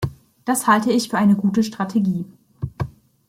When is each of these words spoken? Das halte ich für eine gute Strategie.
Das 0.45 0.65
halte 0.65 0.91
ich 0.91 1.09
für 1.09 1.19
eine 1.19 1.35
gute 1.35 1.61
Strategie. 1.61 2.25